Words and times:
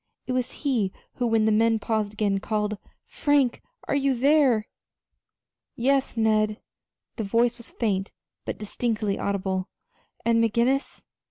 It 0.25 0.31
was 0.31 0.49
he 0.65 0.91
who, 1.17 1.27
when 1.27 1.45
the 1.45 1.51
men 1.51 1.77
paused 1.77 2.11
again, 2.11 2.39
called: 2.39 2.79
"Frank, 3.05 3.61
are 3.87 3.93
you 3.93 4.15
there?" 4.15 4.67
"Yes, 5.75 6.17
Ned." 6.17 6.59
The 7.17 7.23
voice 7.23 7.59
was 7.59 7.69
faint, 7.69 8.11
but 8.43 8.57
distinctly 8.57 9.19
audible. 9.19 9.69
"And 10.25 10.43
McGinnis?" 10.43 11.03